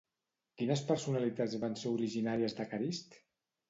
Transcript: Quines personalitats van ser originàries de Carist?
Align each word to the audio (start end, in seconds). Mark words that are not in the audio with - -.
Quines 0.61 0.83
personalitats 0.87 1.59
van 1.67 1.79
ser 1.85 1.95
originàries 2.01 2.61
de 2.63 2.71
Carist? 2.77 3.21